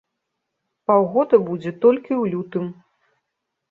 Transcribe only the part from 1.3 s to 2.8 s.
будзе толькі ў лютым.